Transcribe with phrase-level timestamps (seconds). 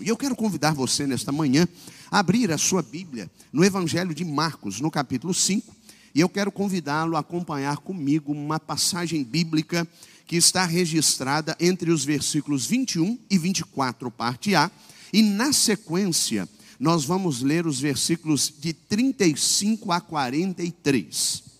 [0.00, 1.66] E eu quero convidar você nesta manhã
[2.10, 5.74] a abrir a sua Bíblia no Evangelho de Marcos, no capítulo 5,
[6.14, 9.86] e eu quero convidá-lo a acompanhar comigo uma passagem bíblica
[10.26, 14.70] que está registrada entre os versículos 21 e 24, parte A,
[15.12, 16.48] e na sequência
[16.78, 21.51] nós vamos ler os versículos de 35 a 43.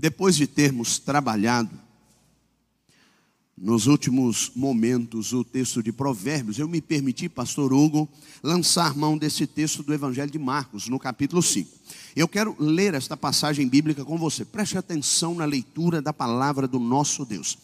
[0.00, 1.76] Depois de termos trabalhado
[3.56, 8.08] nos últimos momentos o texto de Provérbios, eu me permiti, pastor Hugo,
[8.40, 11.68] lançar mão desse texto do Evangelho de Marcos, no capítulo 5.
[12.14, 14.44] Eu quero ler esta passagem bíblica com você.
[14.44, 17.58] Preste atenção na leitura da palavra do nosso Deus.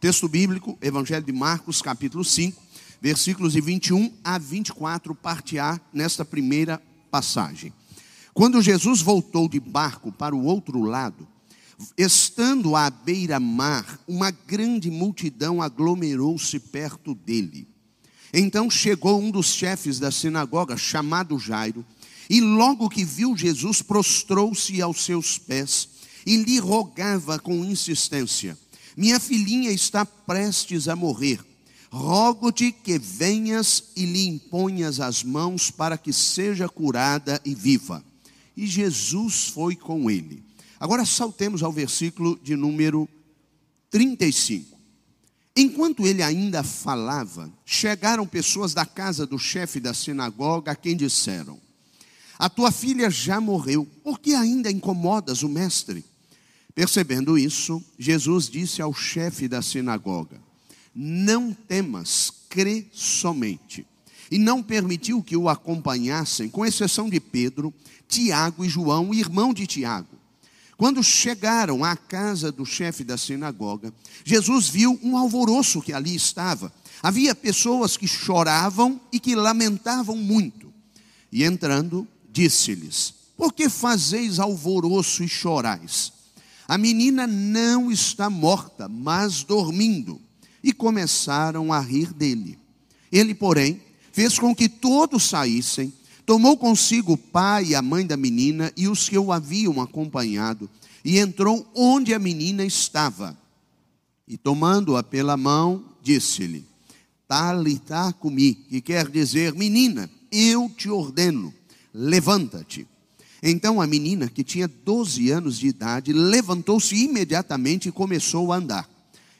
[0.00, 2.60] Texto bíblico, Evangelho de Marcos, capítulo 5,
[3.00, 6.82] versículos de 21 a 24, parte A, nesta primeira
[7.12, 7.72] passagem.
[8.34, 11.28] Quando Jesus voltou de barco para o outro lado,
[11.96, 17.68] Estando à beira-mar, uma grande multidão aglomerou-se perto dele.
[18.32, 21.84] Então chegou um dos chefes da sinagoga, chamado Jairo,
[22.28, 25.88] e logo que viu Jesus, prostrou-se aos seus pés
[26.26, 28.58] e lhe rogava com insistência:
[28.96, 31.40] Minha filhinha está prestes a morrer.
[31.88, 38.04] Rogo-te que venhas e lhe imponhas as mãos para que seja curada e viva.
[38.56, 40.42] E Jesus foi com ele.
[40.78, 43.08] Agora saltemos ao versículo de número
[43.90, 44.76] 35.
[45.56, 51.58] Enquanto ele ainda falava, chegaram pessoas da casa do chefe da sinagoga a quem disseram:
[52.38, 56.04] A tua filha já morreu, por que ainda incomodas o mestre?
[56.74, 60.38] Percebendo isso, Jesus disse ao chefe da sinagoga:
[60.94, 63.86] Não temas, crê somente.
[64.30, 67.72] E não permitiu que o acompanhassem, com exceção de Pedro,
[68.06, 70.15] Tiago e João, irmão de Tiago.
[70.76, 73.92] Quando chegaram à casa do chefe da sinagoga,
[74.24, 76.72] Jesus viu um alvoroço que ali estava.
[77.02, 80.72] Havia pessoas que choravam e que lamentavam muito.
[81.32, 86.12] E entrando, disse-lhes: Por que fazeis alvoroço e chorais?
[86.68, 90.20] A menina não está morta, mas dormindo.
[90.62, 92.58] E começaram a rir dele.
[93.10, 93.80] Ele, porém,
[94.12, 95.92] fez com que todos saíssem
[96.26, 100.68] Tomou consigo o pai e a mãe da menina e os que o haviam acompanhado,
[101.04, 103.38] e entrou onde a menina estava.
[104.26, 106.64] E tomando-a pela mão, disse-lhe:
[107.28, 111.54] Talita comi, que quer dizer, menina, eu te ordeno,
[111.94, 112.88] levanta-te.
[113.40, 118.90] Então a menina, que tinha 12 anos de idade, levantou-se imediatamente e começou a andar.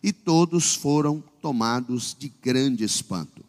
[0.00, 3.45] E todos foram tomados de grande espanto.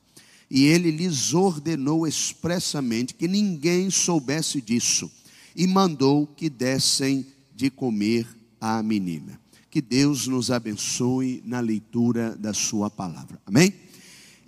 [0.50, 5.12] E ele lhes ordenou expressamente que ninguém soubesse disso,
[5.56, 7.26] e mandou que dessem
[7.56, 8.28] de comer
[8.62, 9.40] à menina.
[9.70, 13.42] Que Deus nos abençoe na leitura da Sua palavra.
[13.46, 13.74] Amém?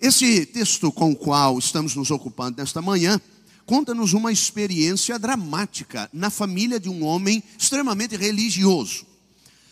[0.01, 3.19] Esse texto com o qual estamos nos ocupando nesta manhã
[3.65, 9.05] conta-nos uma experiência dramática na família de um homem extremamente religioso.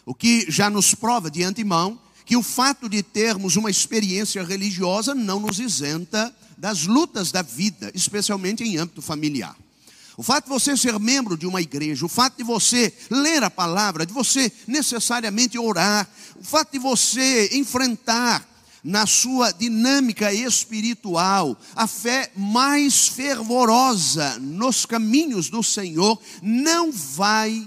[0.06, 5.16] O que já nos prova de antemão que o fato de termos uma experiência religiosa
[5.16, 9.56] não nos isenta das lutas da vida, especialmente em âmbito familiar.
[10.18, 13.50] O fato de você ser membro de uma igreja, o fato de você ler a
[13.50, 16.06] palavra, de você necessariamente orar,
[16.36, 18.46] o fato de você enfrentar
[18.84, 27.66] na sua dinâmica espiritual a fé mais fervorosa nos caminhos do Senhor, não vai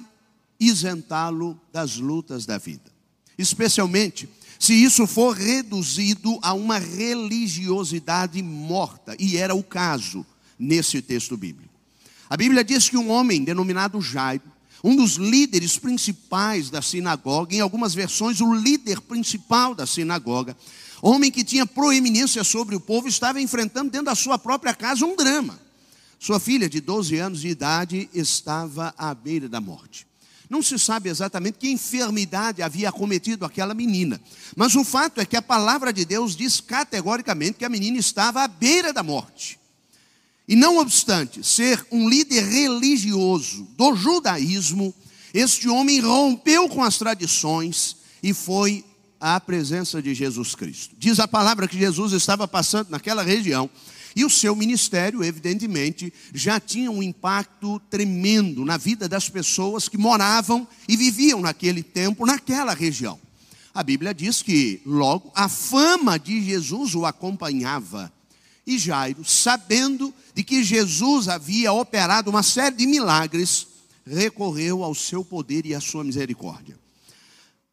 [0.59, 2.91] isentá-lo das lutas da vida.
[3.38, 4.28] Especialmente
[4.60, 10.25] se isso for reduzido a uma religiosidade morta, e era o caso
[10.59, 11.72] nesse texto bíblico.
[12.28, 14.44] A Bíblia diz que um homem denominado Jairo,
[14.84, 20.54] um dos líderes principais da sinagoga, em algumas versões, o líder principal da sinagoga,
[21.00, 25.16] homem que tinha proeminência sobre o povo, estava enfrentando dentro da sua própria casa um
[25.16, 25.59] drama.
[26.19, 30.09] Sua filha, de 12 anos de idade, estava à beira da morte.
[30.50, 34.20] Não se sabe exatamente que enfermidade havia acometido aquela menina,
[34.56, 38.43] mas o fato é que a palavra de Deus diz categoricamente que a menina estava
[38.43, 39.61] à beira da morte.
[40.49, 44.93] E não obstante ser um líder religioso do judaísmo,
[45.32, 48.85] este homem rompeu com as tradições e foi
[49.20, 50.97] à presença de Jesus Cristo.
[50.99, 53.70] Diz a palavra que Jesus estava passando naquela região
[54.15, 59.97] e o seu ministério, evidentemente, já tinha um impacto tremendo na vida das pessoas que
[59.97, 63.19] moravam e viviam naquele tempo, naquela região.
[63.73, 68.12] A Bíblia diz que logo a fama de Jesus o acompanhava.
[68.67, 73.67] E Jairo, sabendo de que Jesus havia operado uma série de milagres,
[74.05, 76.79] recorreu ao seu poder e à sua misericórdia.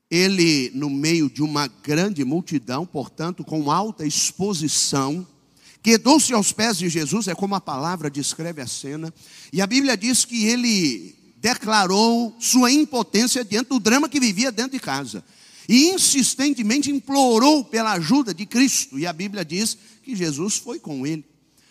[0.09, 5.27] ele, no meio de uma grande multidão, portanto, com alta exposição,
[5.87, 9.13] quedou-se aos pés de Jesus, é como a palavra descreve a cena,
[9.53, 14.73] e a Bíblia diz que ele declarou sua impotência diante do drama que vivia dentro
[14.73, 15.23] de casa.
[15.65, 18.99] E insistentemente implorou pela ajuda de Cristo.
[18.99, 21.23] E a Bíblia diz que Jesus foi com ele.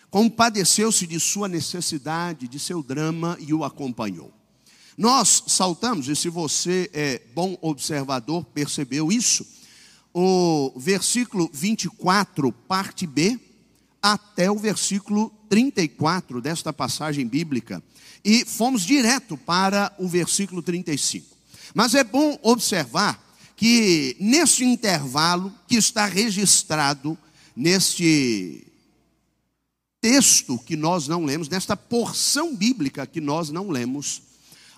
[0.09, 4.33] Compadeceu-se de sua necessidade, de seu drama e o acompanhou.
[4.97, 9.45] Nós saltamos, e se você é bom observador, percebeu isso,
[10.11, 13.39] o versículo 24, parte B,
[14.01, 17.83] até o versículo 34 desta passagem bíblica
[18.23, 21.35] e fomos direto para o versículo 35.
[21.73, 23.23] Mas é bom observar
[23.55, 27.17] que nesse intervalo que está registrado
[27.55, 28.67] neste
[29.99, 34.21] texto que nós não lemos, nesta porção bíblica que nós não lemos,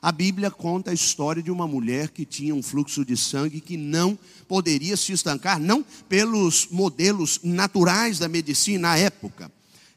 [0.01, 3.75] a Bíblia conta a história de uma mulher que tinha um fluxo de sangue que
[3.75, 4.18] não
[4.48, 9.51] poderia se estancar, não pelos modelos naturais da medicina à época.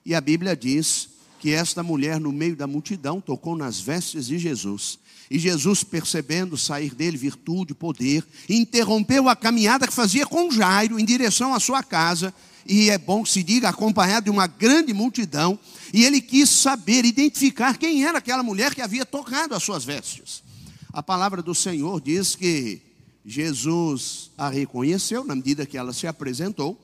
[0.05, 1.09] E a Bíblia diz
[1.39, 4.99] que esta mulher, no meio da multidão, tocou nas vestes de Jesus.
[5.33, 11.07] E Jesus, percebendo sair dele virtude, poder, interrompeu a caminhada que fazia com Jairo em
[11.07, 12.35] direção à sua casa.
[12.67, 15.59] E é bom que se diga, acompanhado de uma grande multidão.
[15.91, 20.43] E ele quis saber, identificar quem era aquela mulher que havia tocado as suas vestes.
[20.93, 22.83] A palavra do Senhor diz que
[23.25, 26.79] Jesus a reconheceu na medida que ela se apresentou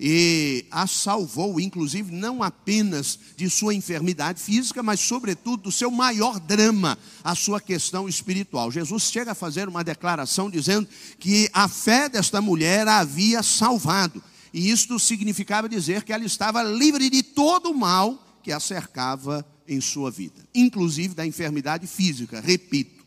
[0.00, 6.38] e a salvou, inclusive, não apenas de sua enfermidade física, mas, sobretudo, do seu maior
[6.38, 8.70] drama, a sua questão espiritual.
[8.70, 14.22] Jesus chega a fazer uma declaração dizendo que a fé desta mulher a havia salvado,
[14.52, 19.44] e isto significava dizer que ela estava livre de todo o mal que a cercava
[19.66, 23.04] em sua vida, inclusive da enfermidade física, repito.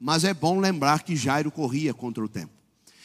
[0.00, 2.61] Mas é bom lembrar que Jairo corria contra o tempo.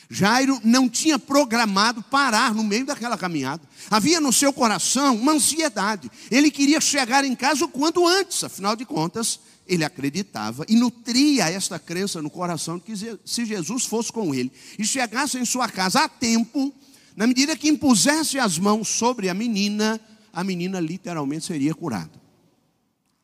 [0.09, 3.61] Jairo não tinha programado parar no meio daquela caminhada.
[3.89, 6.09] Havia no seu coração uma ansiedade.
[6.31, 11.49] Ele queria chegar em casa o quanto antes, afinal de contas, ele acreditava e nutria
[11.49, 15.67] esta crença no coração de que se Jesus fosse com ele e chegasse em sua
[15.67, 16.73] casa a tempo,
[17.15, 19.99] na medida que impusesse as mãos sobre a menina,
[20.31, 22.11] a menina literalmente seria curada.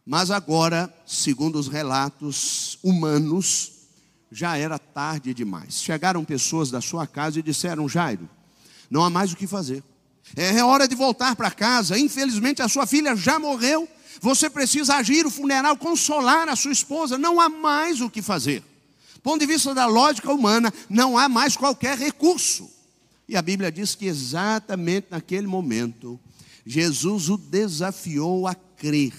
[0.06, 3.73] Mas agora, segundo os relatos humanos,
[4.34, 5.76] já era tarde demais.
[5.76, 8.28] Chegaram pessoas da sua casa e disseram: Jairo,
[8.90, 9.84] não há mais o que fazer.
[10.36, 11.98] É hora de voltar para casa.
[11.98, 13.88] Infelizmente, a sua filha já morreu.
[14.20, 17.18] Você precisa agir o funeral, consolar a sua esposa.
[17.18, 18.62] Não há mais o que fazer.
[19.16, 22.70] Do ponto de vista da lógica humana, não há mais qualquer recurso.
[23.28, 26.20] E a Bíblia diz que exatamente naquele momento,
[26.66, 29.14] Jesus o desafiou a crer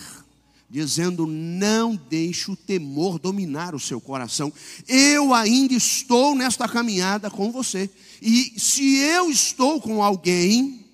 [0.68, 4.52] dizendo: Não deixe o temor dominar o seu coração.
[4.88, 7.90] Eu ainda estou nesta caminhada com você.
[8.20, 10.84] E se eu estou com alguém,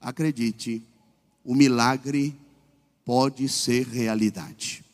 [0.00, 0.82] acredite,
[1.44, 2.34] o milagre
[3.04, 4.84] pode ser realidade.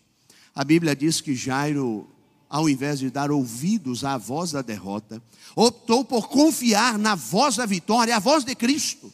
[0.55, 2.07] A Bíblia diz que Jairo,
[2.49, 5.23] ao invés de dar ouvidos à voz da derrota,
[5.57, 9.13] optou por confiar na voz da vitória, a voz de Cristo.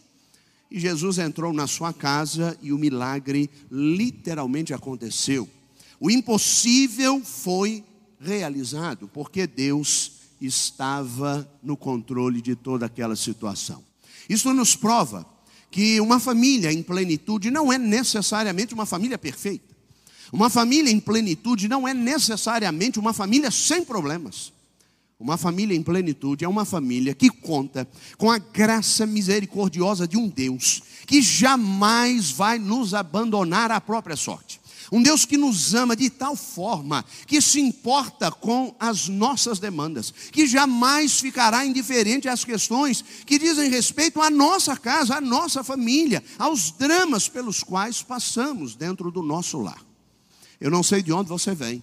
[0.70, 5.48] E Jesus entrou na sua casa e o milagre literalmente aconteceu.
[5.98, 7.84] O impossível foi
[8.20, 13.82] realizado, porque Deus estava no controle de toda aquela situação.
[14.28, 15.26] Isso nos prova
[15.70, 19.76] que uma família em plenitude não é necessariamente uma família perfeita.
[20.32, 24.52] Uma família em plenitude não é necessariamente uma família sem problemas.
[25.20, 30.28] Uma família em plenitude é uma família que conta com a graça misericordiosa de um
[30.28, 34.60] Deus que jamais vai nos abandonar à própria sorte.
[34.92, 40.12] Um Deus que nos ama de tal forma que se importa com as nossas demandas,
[40.30, 46.22] que jamais ficará indiferente às questões que dizem respeito à nossa casa, à nossa família,
[46.38, 49.82] aos dramas pelos quais passamos dentro do nosso lar.
[50.60, 51.82] Eu não sei de onde você vem,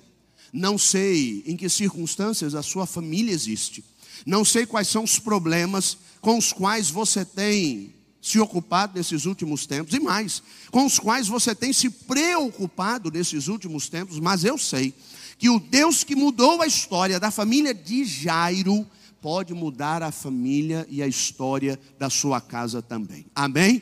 [0.56, 3.84] não sei em que circunstâncias a sua família existe.
[4.26, 9.68] Não sei quais são os problemas com os quais você tem se ocupado nesses últimos
[9.68, 14.58] tempos e mais, com os quais você tem se preocupado nesses últimos tempos, mas eu
[14.58, 14.96] sei
[15.38, 18.88] que o Deus que mudou a história da família de Jairo
[19.22, 23.26] pode mudar a família e a história da sua casa também.
[23.36, 23.82] Amém?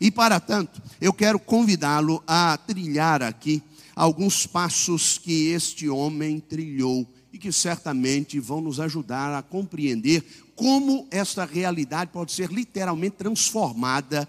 [0.00, 3.62] E para tanto, eu quero convidá-lo a trilhar aqui
[3.94, 10.24] alguns passos que este homem trilhou e que certamente vão nos ajudar a compreender
[10.54, 14.28] como esta realidade pode ser literalmente transformada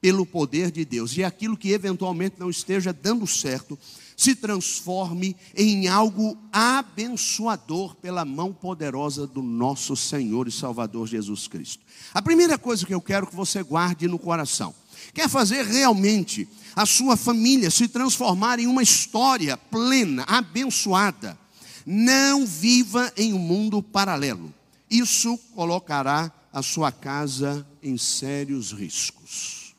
[0.00, 1.16] pelo poder de Deus.
[1.16, 3.78] E aquilo que eventualmente não esteja dando certo,
[4.16, 11.84] se transforme em algo abençoador pela mão poderosa do nosso Senhor e Salvador Jesus Cristo.
[12.12, 14.74] A primeira coisa que eu quero que você guarde no coração:
[15.12, 21.38] quer fazer realmente a sua família se transformar em uma história plena, abençoada.
[21.84, 24.52] Não viva em um mundo paralelo.
[24.90, 29.74] Isso colocará a sua casa em sérios riscos.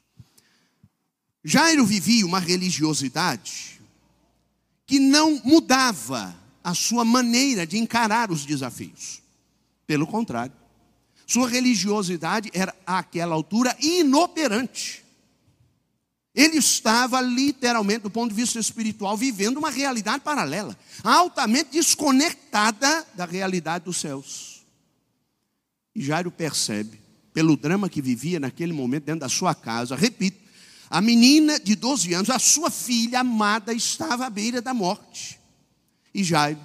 [1.44, 3.80] Jairo vivia uma religiosidade
[4.86, 9.22] que não mudava a sua maneira de encarar os desafios.
[9.88, 10.54] Pelo contrário,
[11.26, 15.04] sua religiosidade era, àquela altura, inoperante.
[16.40, 23.26] Ele estava literalmente, do ponto de vista espiritual, vivendo uma realidade paralela, altamente desconectada da
[23.26, 24.64] realidade dos céus.
[25.94, 26.98] E Jairo percebe,
[27.34, 30.40] pelo drama que vivia naquele momento dentro da sua casa, repito,
[30.90, 35.38] a menina de 12 anos, a sua filha amada, estava à beira da morte.
[36.14, 36.62] E Jairo,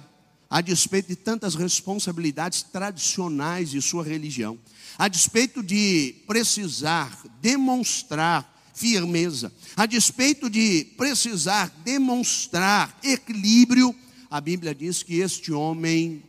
[0.49, 4.57] a despeito de tantas responsabilidades tradicionais de sua religião,
[4.97, 13.95] a despeito de precisar demonstrar firmeza, a despeito de precisar demonstrar equilíbrio,
[14.29, 16.21] a Bíblia diz que este homem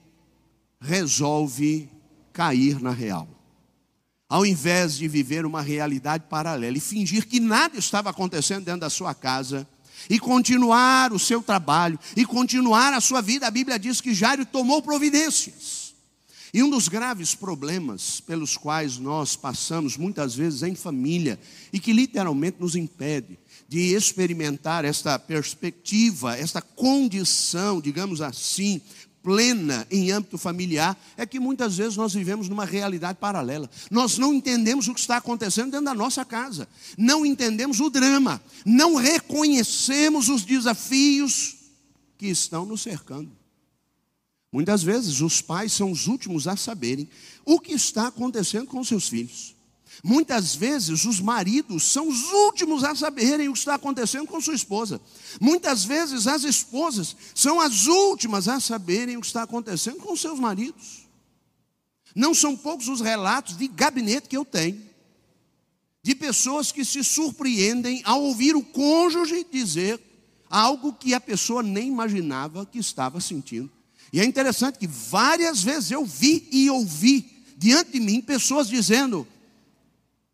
[0.81, 1.89] resolve
[2.33, 3.37] cair na real
[4.29, 8.91] ao invés de viver uma realidade paralela e fingir que nada estava acontecendo dentro da
[8.91, 9.67] sua casa,
[10.11, 14.45] e continuar o seu trabalho, e continuar a sua vida, a Bíblia diz que Jairo
[14.45, 15.86] tomou providências.
[16.57, 21.39] E um dos graves problemas pelos quais nós passamos muitas vezes em família,
[21.71, 28.81] e que literalmente nos impede de experimentar esta perspectiva, esta condição, digamos assim,
[29.23, 33.69] plena em âmbito familiar é que muitas vezes nós vivemos numa realidade paralela.
[33.91, 38.41] Nós não entendemos o que está acontecendo dentro da nossa casa, não entendemos o drama,
[38.65, 41.55] não reconhecemos os desafios
[42.17, 43.31] que estão nos cercando.
[44.57, 47.07] Muitas vezes os pais são os últimos a saberem
[47.45, 49.55] o que está acontecendo com seus filhos.
[50.03, 54.55] Muitas vezes os maridos são os últimos a saberem o que está acontecendo com sua
[54.55, 54.99] esposa.
[55.39, 60.41] Muitas vezes as esposas são as últimas a saberem o que está acontecendo com seus
[60.41, 61.07] maridos.
[62.15, 64.81] Não são poucos os relatos de gabinete que eu tenho,
[66.03, 70.01] de pessoas que se surpreendem ao ouvir o cônjuge dizer
[70.49, 73.76] algo que a pessoa nem imaginava que estava sentindo.
[74.17, 79.29] E é interessante que várias vezes eu vi e ouvi diante de mim pessoas dizendo: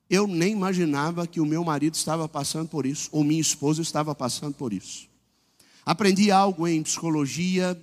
[0.09, 4.15] eu nem imaginava que o meu marido estava passando por isso, ou minha esposa estava
[4.15, 5.09] passando por isso.
[5.85, 7.77] Aprendi algo em psicologia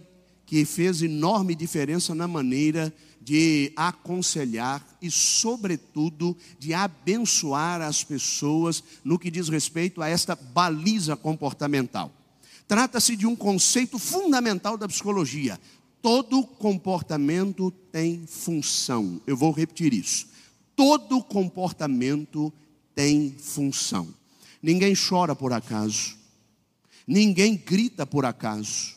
[0.46, 9.20] que fez enorme diferença na maneira de aconselhar e, sobretudo, de abençoar as pessoas no
[9.20, 12.10] que diz respeito a esta baliza comportamental.
[12.70, 15.60] Trata-se de um conceito fundamental da psicologia.
[16.02, 19.22] Todo comportamento tem função.
[19.28, 20.30] Eu vou repetir isso
[20.80, 22.54] todo comportamento
[22.96, 24.08] tem função.
[24.64, 26.16] Ninguém chora por acaso,
[27.06, 28.96] ninguém grita por acaso,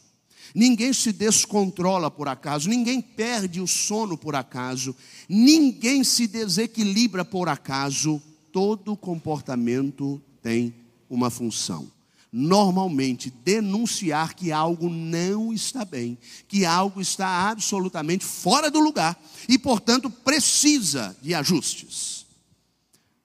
[0.54, 4.94] ninguém se descontrola por acaso, ninguém perde o sono por acaso,
[5.28, 8.23] ninguém se desequilibra por acaso.
[8.52, 10.73] Todo comportamento tem
[11.11, 11.90] uma função
[12.33, 19.59] normalmente denunciar que algo não está bem, que algo está absolutamente fora do lugar e,
[19.59, 22.25] portanto, precisa de ajustes.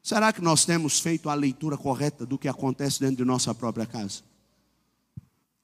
[0.04, 3.86] Será que nós temos feito a leitura correta do que acontece dentro de nossa própria
[3.86, 4.22] casa?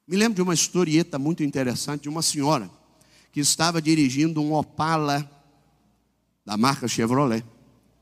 [0.06, 2.70] Me lembro de uma historieta muito interessante de uma senhora
[3.32, 5.28] que estava dirigindo um Opala
[6.44, 7.44] da marca Chevrolet,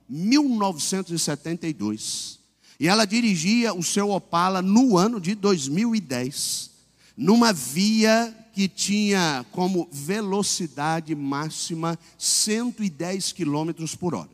[0.09, 2.42] 1972.
[2.83, 6.69] E ela dirigia o seu Opala no ano de 2010,
[7.17, 14.31] numa via que tinha como velocidade máxima 110 quilômetros por hora.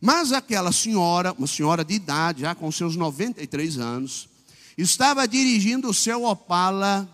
[0.00, 4.30] Mas aquela senhora, uma senhora de idade, já com seus 93 anos,
[4.78, 7.06] estava dirigindo o seu Opala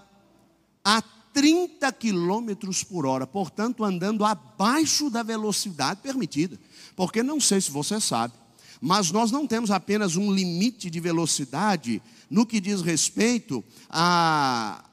[0.84, 6.56] a 30 quilômetros por hora, portanto, andando abaixo da velocidade permitida.
[6.94, 8.34] Porque não sei se você sabe,
[8.84, 14.84] mas nós não temos apenas um limite de velocidade no que diz respeito à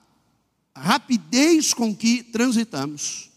[0.74, 3.30] rapidez com que transitamos.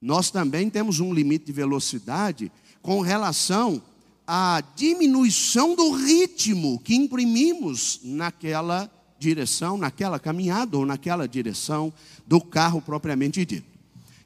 [0.00, 2.50] Nós também temos um limite de velocidade
[2.80, 3.82] com relação
[4.26, 11.92] à diminuição do ritmo que imprimimos naquela direção, naquela caminhada ou naquela direção
[12.26, 13.68] do carro propriamente dito.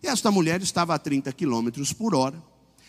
[0.00, 2.40] E esta mulher estava a 30 quilômetros por hora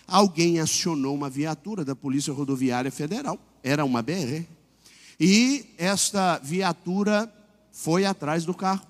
[0.07, 4.45] alguém acionou uma viatura da Polícia Rodoviária Federal, era uma BR,
[5.19, 7.31] e esta viatura
[7.71, 8.85] foi atrás do carro.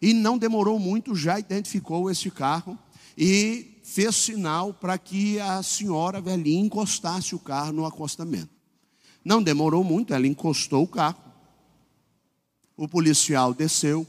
[0.00, 2.78] E não demorou muito, já identificou esse carro
[3.16, 8.50] e fez sinal para que a senhora velhinha encostasse o carro no acostamento.
[9.24, 11.18] Não demorou muito, ela encostou o carro.
[12.76, 14.06] O policial desceu.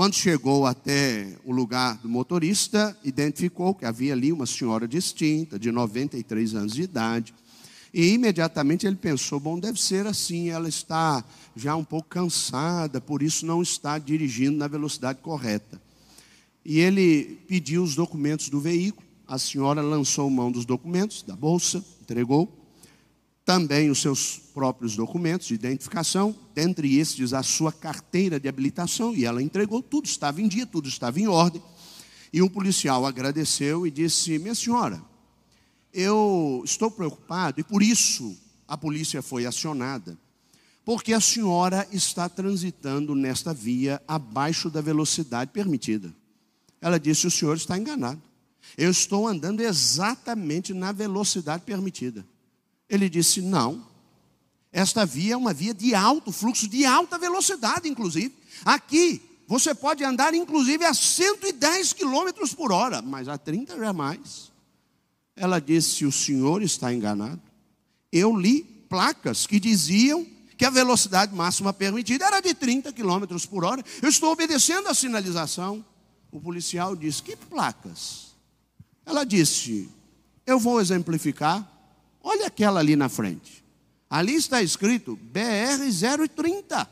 [0.00, 5.70] Quando chegou até o lugar do motorista, identificou que havia ali uma senhora distinta, de
[5.70, 7.34] 93 anos de idade.
[7.92, 11.22] E imediatamente ele pensou: bom, deve ser assim, ela está
[11.54, 15.78] já um pouco cansada, por isso não está dirigindo na velocidade correta.
[16.64, 19.06] E ele pediu os documentos do veículo.
[19.28, 22.59] A senhora lançou mão dos documentos, da bolsa, entregou.
[23.44, 29.24] Também os seus próprios documentos de identificação, dentre esses a sua carteira de habilitação, e
[29.24, 31.62] ela entregou, tudo estava em dia, tudo estava em ordem.
[32.32, 35.02] E um policial agradeceu e disse: Minha senhora,
[35.92, 38.36] eu estou preocupado e por isso
[38.68, 40.16] a polícia foi acionada,
[40.84, 46.14] porque a senhora está transitando nesta via abaixo da velocidade permitida.
[46.80, 48.22] Ela disse: O senhor está enganado.
[48.76, 52.24] Eu estou andando exatamente na velocidade permitida.
[52.90, 53.88] Ele disse: Não.
[54.72, 58.34] Esta via é uma via de alto fluxo, de alta velocidade, inclusive.
[58.64, 64.52] Aqui você pode andar, inclusive, a 110 quilômetros por hora, mas a 30 jamais.
[65.36, 67.40] Ela disse: O senhor está enganado.
[68.12, 70.26] Eu li placas que diziam
[70.58, 73.82] que a velocidade máxima permitida era de 30 quilômetros por hora.
[74.02, 75.84] Eu estou obedecendo a sinalização.
[76.30, 78.34] O policial disse: Que placas?
[79.06, 79.88] Ela disse:
[80.44, 81.69] Eu vou exemplificar.
[82.22, 83.64] Olha aquela ali na frente.
[84.08, 85.80] Ali está escrito BR
[86.34, 86.90] 030.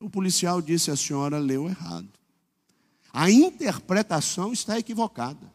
[0.00, 2.08] O policial disse: A senhora leu errado.
[3.12, 5.52] A interpretação está equivocada.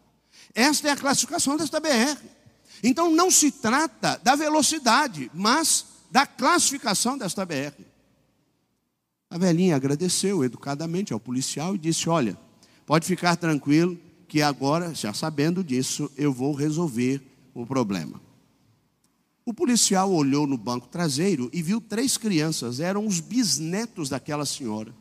[0.54, 2.22] Esta é a classificação desta BR.
[2.84, 7.82] Então não se trata da velocidade, mas da classificação desta BR.
[9.30, 12.38] A velhinha agradeceu educadamente ao policial e disse: Olha,
[12.86, 17.22] pode ficar tranquilo, que agora, já sabendo disso, eu vou resolver
[17.54, 18.22] o problema.
[19.46, 24.94] O policial olhou no banco traseiro e viu três crianças, eram os bisnetos daquela senhora.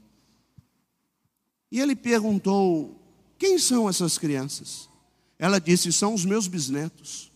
[1.73, 3.01] E ele perguntou:
[3.39, 4.89] Quem são essas crianças?
[5.39, 7.33] Ela disse: São os meus bisnetos.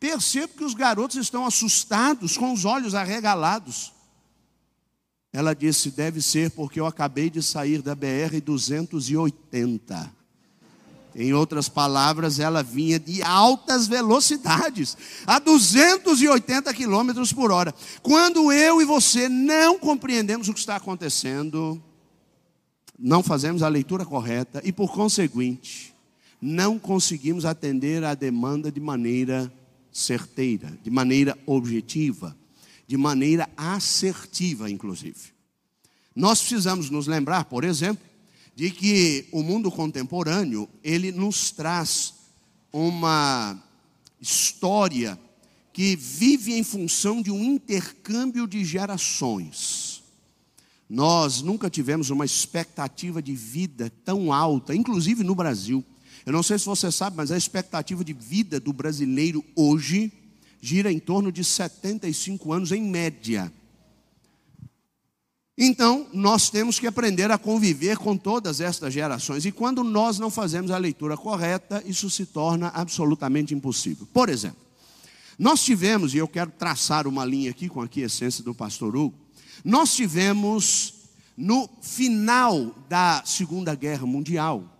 [0.00, 3.92] Percebo que os garotos estão assustados, com os olhos arregalados.
[5.32, 10.15] Ela disse: Deve ser porque eu acabei de sair da BR 280.
[11.16, 17.74] Em outras palavras, ela vinha de altas velocidades, a 280 quilômetros por hora.
[18.02, 21.82] Quando eu e você não compreendemos o que está acontecendo,
[22.98, 25.94] não fazemos a leitura correta e, por conseguinte,
[26.40, 29.50] não conseguimos atender à demanda de maneira
[29.90, 32.36] certeira, de maneira objetiva
[32.86, 35.34] de maneira assertiva, inclusive.
[36.14, 38.04] Nós precisamos nos lembrar, por exemplo,
[38.56, 42.14] de que o mundo contemporâneo, ele nos traz
[42.72, 43.62] uma
[44.18, 45.18] história
[45.74, 50.02] que vive em função de um intercâmbio de gerações.
[50.88, 55.84] Nós nunca tivemos uma expectativa de vida tão alta, inclusive no Brasil.
[56.24, 60.10] Eu não sei se você sabe, mas a expectativa de vida do brasileiro hoje
[60.62, 63.52] gira em torno de 75 anos em média.
[65.58, 69.46] Então, nós temos que aprender a conviver com todas estas gerações.
[69.46, 74.06] E quando nós não fazemos a leitura correta, isso se torna absolutamente impossível.
[74.12, 74.58] Por exemplo,
[75.38, 79.14] nós tivemos, e eu quero traçar uma linha aqui com a essência do pastor Hugo,
[79.64, 80.94] nós tivemos
[81.36, 84.72] no final da Segunda Guerra Mundial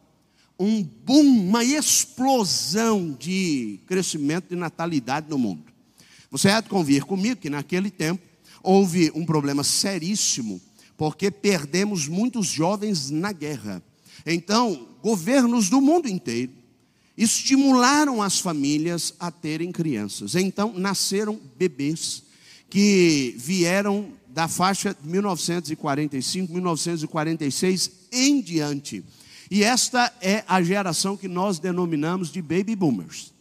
[0.58, 5.64] um boom, uma explosão de crescimento de natalidade no mundo.
[6.30, 8.22] Você há de convir comigo que naquele tempo
[8.62, 10.60] houve um problema seríssimo,
[10.96, 13.82] porque perdemos muitos jovens na guerra.
[14.24, 16.52] Então, governos do mundo inteiro
[17.16, 20.35] estimularam as famílias a terem crianças.
[20.35, 22.22] Então, nasceram bebês
[22.68, 29.02] que vieram da faixa de 1945, 1946 em diante.
[29.50, 33.32] E esta é a geração que nós denominamos de baby boomers.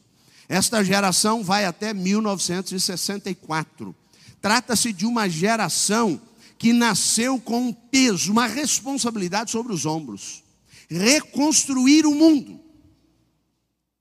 [0.47, 3.93] Esta geração vai até 1964.
[4.39, 6.21] Trata-se de uma geração
[6.57, 10.43] que nasceu com um peso, uma responsabilidade sobre os ombros.
[10.89, 12.59] Reconstruir o mundo.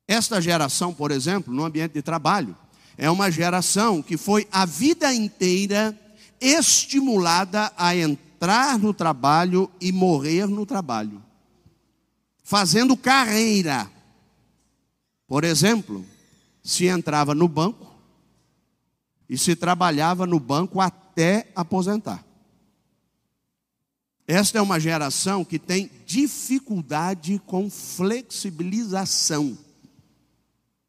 [0.06, 2.56] Esta geração, por exemplo, no ambiente de trabalho,
[2.96, 5.98] é uma geração que foi a vida inteira
[6.40, 11.22] estimulada a entrar no trabalho e morrer no trabalho,
[12.42, 13.90] fazendo carreira.
[15.26, 16.04] Por exemplo,
[16.62, 17.94] se entrava no banco
[19.28, 22.24] e se trabalhava no banco até aposentar.
[24.26, 29.56] Esta é uma geração que tem dificuldade com flexibilização.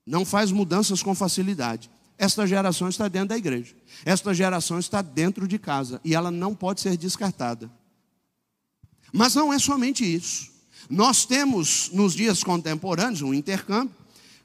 [0.05, 1.89] Não faz mudanças com facilidade.
[2.17, 3.75] Esta geração está dentro da igreja.
[4.05, 7.69] Esta geração está dentro de casa e ela não pode ser descartada.
[9.11, 10.49] Mas não é somente isso.
[10.89, 13.93] Nós temos nos dias contemporâneos um intercâmbio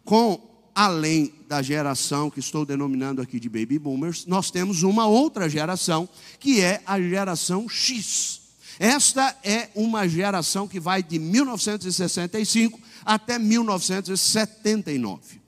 [0.04, 5.48] com além da geração que estou denominando aqui de baby boomers, nós temos uma outra
[5.48, 8.39] geração que é a geração X.
[8.82, 15.38] Esta é uma geração que vai de 1965 até 1979.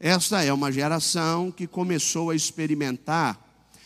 [0.00, 3.38] Esta é uma geração que começou a experimentar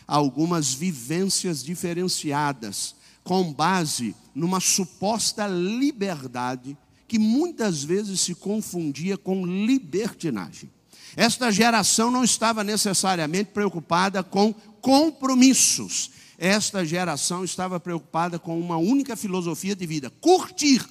[0.06, 2.94] algumas vivências diferenciadas,
[3.24, 10.70] com base numa suposta liberdade que muitas vezes se confundia com libertinagem.
[11.16, 19.16] Esta geração não estava necessariamente preocupada com compromissos, esta geração estava preocupada com uma única
[19.16, 20.86] filosofia de vida: curtir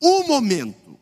[0.00, 0.98] o momento.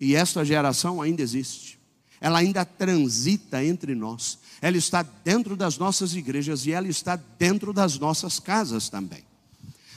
[0.00, 1.78] E esta geração ainda existe,
[2.20, 7.72] ela ainda transita entre nós, ela está dentro das nossas igrejas e ela está dentro
[7.72, 9.24] das nossas casas também.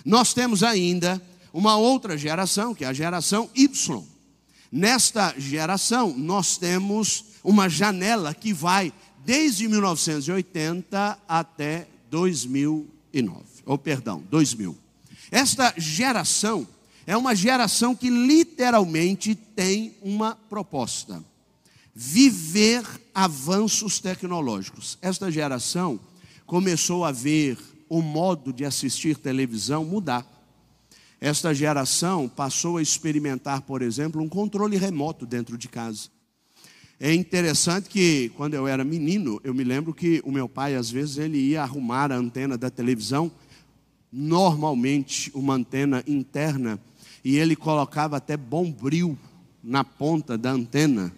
[0.06, 1.22] Nós temos ainda
[1.54, 4.04] uma outra geração, que é a geração Y.
[4.72, 8.94] Nesta geração, nós temos uma janela que vai
[9.26, 14.78] desde 1980 até 2009, ou perdão, 2000.
[15.32, 16.68] Esta geração
[17.06, 21.24] é uma geração que literalmente tem uma proposta:
[21.94, 24.98] viver avanços tecnológicos.
[25.02, 26.00] Esta geração
[26.46, 30.26] começou a ver o modo de assistir televisão mudar.
[31.22, 36.10] Esta geração passou a experimentar, por exemplo, um controle remoto dentro de casa.
[37.02, 40.92] É interessante que quando eu era menino, eu me lembro que o meu pai às
[40.92, 43.32] vezes ele ia arrumar a antena da televisão,
[44.12, 46.78] normalmente uma antena interna,
[47.24, 49.18] e ele colocava até bombril
[49.64, 51.14] na ponta da antena.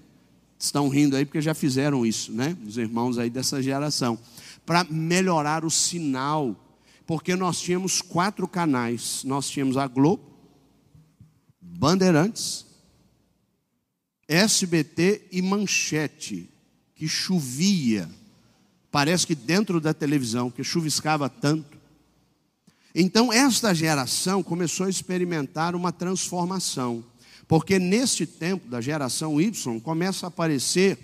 [0.60, 2.56] Estão rindo aí porque já fizeram isso, né?
[2.64, 4.20] Os irmãos aí dessa geração,
[4.64, 6.56] para melhorar o sinal,
[7.08, 9.24] porque nós tínhamos quatro canais.
[9.24, 10.22] Nós tínhamos a Globo,
[11.60, 12.68] Bandeirantes,
[14.28, 16.50] SBT e Manchete,
[16.96, 18.10] que chovia,
[18.92, 21.78] parece que dentro da televisão, que chuviscava tanto.
[22.94, 27.04] Então, esta geração começou a experimentar uma transformação,
[27.48, 30.98] porque neste tempo da geração Y começa a aparecer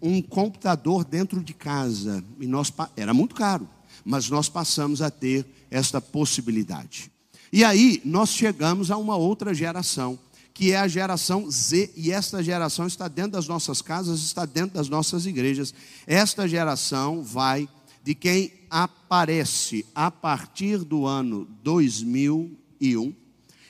[0.00, 3.68] um computador dentro de casa, e nós era muito caro,
[4.04, 7.10] mas nós passamos a ter esta possibilidade.
[7.52, 10.18] E aí nós chegamos a uma outra geração,
[10.54, 14.76] que é a geração Z, e esta geração está dentro das nossas casas, está dentro
[14.76, 15.74] das nossas igrejas.
[16.06, 17.68] Esta geração vai
[18.04, 23.12] de quem aparece a partir do ano 2001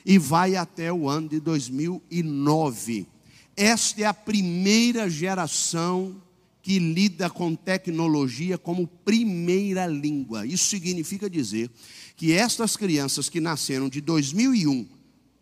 [0.05, 3.07] e vai até o ano de 2009.
[3.57, 6.21] Esta é a primeira geração
[6.61, 10.45] que lida com tecnologia como primeira língua.
[10.45, 11.71] Isso significa dizer
[12.15, 14.94] que estas crianças que nasceram de 2001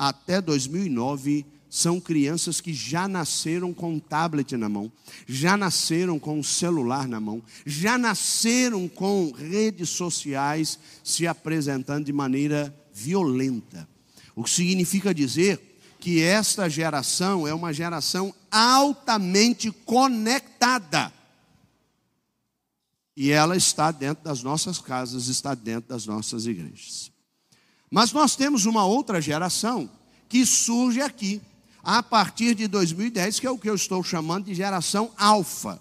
[0.09, 4.91] até 2009 são crianças que já nasceram com um tablet na mão,
[5.25, 12.13] já nasceram com um celular na mão, já nasceram com redes sociais se apresentando de
[12.13, 13.87] maneira violenta.
[14.35, 21.13] O que significa dizer que esta geração é uma geração altamente conectada.
[23.15, 27.12] E ela está dentro das nossas casas, está dentro das nossas igrejas.
[27.93, 29.87] Mas nós temos uma outra geração
[30.27, 31.39] que surge aqui,
[31.83, 35.79] a partir de 2010, que é o que eu estou chamando de geração alfa.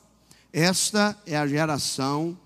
[0.53, 2.39] Esta é a geração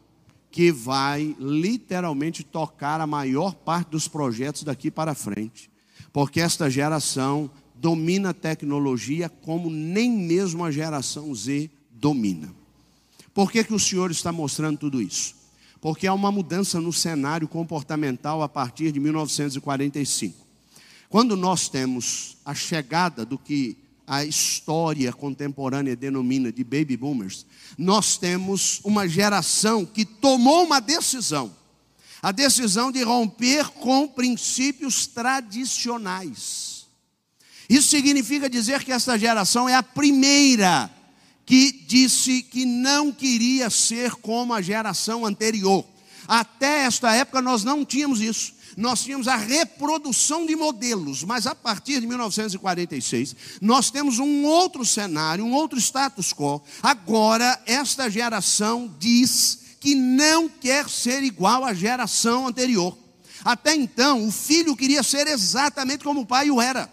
[0.52, 5.68] que vai literalmente tocar a maior parte dos projetos daqui para frente.
[6.12, 12.55] Porque esta geração domina a tecnologia como nem mesmo a geração Z domina.
[13.35, 15.35] Por que, que o Senhor está mostrando tudo isso?
[15.80, 20.46] Porque há uma mudança no cenário comportamental a partir de 1945.
[21.08, 27.44] Quando nós temos a chegada do que a história contemporânea denomina de baby boomers,
[27.76, 31.54] nós temos uma geração que tomou uma decisão,
[32.22, 36.86] a decisão de romper com princípios tradicionais.
[37.68, 40.90] Isso significa dizer que essa geração é a primeira
[41.46, 45.85] que disse que não queria ser como a geração anterior.
[46.26, 48.56] Até esta época nós não tínhamos isso.
[48.76, 54.85] Nós tínhamos a reprodução de modelos, mas a partir de 1946 nós temos um outro
[54.85, 56.61] cenário, um outro status quo.
[56.82, 62.98] Agora, esta geração diz que não quer ser igual à geração anterior.
[63.44, 66.92] Até então, o filho queria ser exatamente como o pai o era.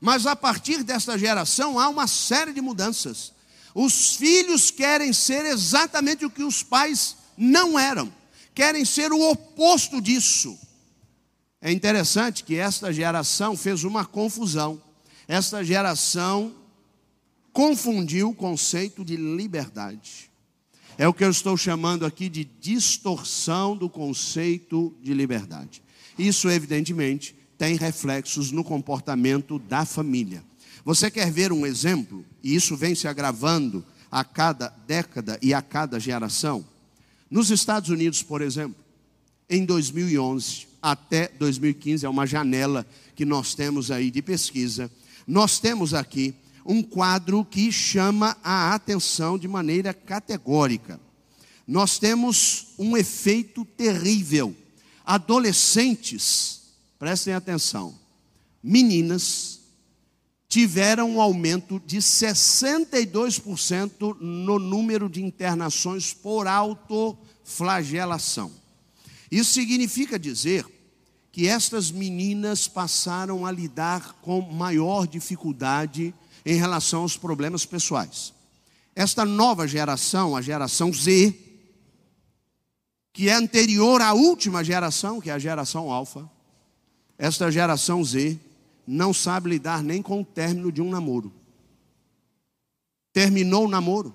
[0.00, 3.32] Mas a partir desta geração há uma série de mudanças.
[3.74, 8.12] Os filhos querem ser exatamente o que os pais não eram,
[8.54, 10.58] querem ser o oposto disso.
[11.60, 14.80] É interessante que esta geração fez uma confusão.
[15.28, 16.54] Esta geração
[17.52, 20.30] confundiu o conceito de liberdade.
[20.96, 25.82] É o que eu estou chamando aqui de distorção do conceito de liberdade.
[26.18, 30.44] Isso, evidentemente, tem reflexos no comportamento da família.
[30.84, 32.24] Você quer ver um exemplo?
[32.42, 36.64] E isso vem se agravando a cada década e a cada geração.
[37.30, 38.76] Nos Estados Unidos, por exemplo,
[39.48, 44.90] em 2011 até 2015, é uma janela que nós temos aí de pesquisa.
[45.26, 50.98] Nós temos aqui um quadro que chama a atenção de maneira categórica.
[51.66, 54.56] Nós temos um efeito terrível.
[55.04, 56.62] Adolescentes
[56.98, 57.94] prestem atenção,
[58.62, 59.59] meninas
[60.50, 68.50] tiveram um aumento de 62% no número de internações por autoflagelação.
[69.30, 70.66] Isso significa dizer
[71.30, 76.12] que estas meninas passaram a lidar com maior dificuldade
[76.44, 78.34] em relação aos problemas pessoais.
[78.96, 81.32] Esta nova geração, a geração Z,
[83.12, 86.28] que é anterior à última geração, que é a geração alfa,
[87.16, 88.49] esta geração Z
[88.86, 91.32] não sabe lidar nem com o término de um namoro.
[93.12, 94.14] Terminou o namoro,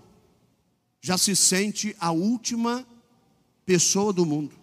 [1.01, 2.85] já se sente a última
[3.65, 4.55] pessoa do mundo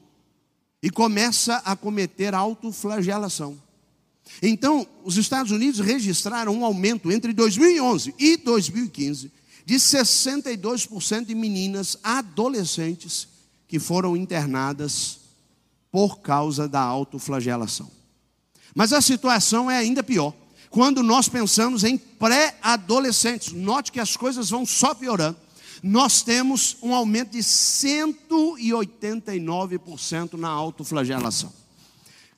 [0.83, 3.61] e começa a cometer autoflagelação.
[4.43, 9.31] Então, os Estados Unidos registraram um aumento entre 2011 e 2015
[9.65, 13.29] de 62% de meninas adolescentes
[13.69, 15.21] que foram internadas
[15.91, 18.02] por causa da autoflagelação.
[18.75, 20.35] Mas a situação é ainda pior.
[20.71, 25.37] Quando nós pensamos em pré-adolescentes, note que as coisas vão só piorando.
[25.83, 31.53] Nós temos um aumento de 189% na autoflagelação.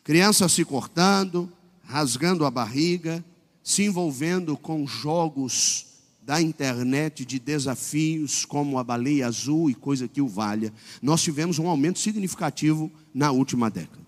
[0.02, 1.48] Crianças se cortando,
[1.84, 3.24] rasgando a barriga,
[3.62, 5.86] se envolvendo com jogos
[6.22, 10.72] da internet de desafios como a baleia azul e coisa que o valha.
[11.02, 14.03] Nós tivemos um aumento significativo na última década.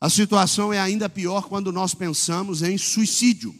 [0.00, 3.52] A situação é ainda pior quando nós pensamos em suicídio.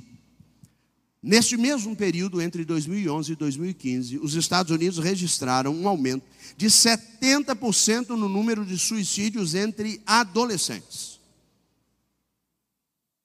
[1.21, 6.25] Neste mesmo período, entre 2011 e 2015, os Estados Unidos registraram um aumento
[6.57, 11.19] de 70% no número de suicídios entre adolescentes.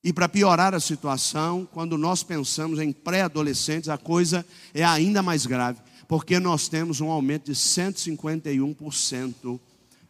[0.04, 5.46] E para piorar a situação, quando nós pensamos em pré-adolescentes, a coisa é ainda mais
[5.46, 9.60] grave, porque nós temos um aumento de 151%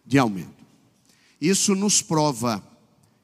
[0.06, 0.64] de aumento.
[1.40, 2.64] Isso nos prova